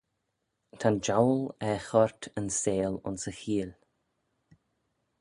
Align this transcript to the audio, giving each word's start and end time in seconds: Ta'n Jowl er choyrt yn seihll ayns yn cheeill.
Ta'n 0.79 0.97
Jowl 1.05 1.41
er 1.69 1.79
choyrt 1.87 2.23
yn 2.39 2.47
seihll 2.59 2.97
ayns 3.05 3.23
yn 3.29 3.37
cheeill. 3.39 3.73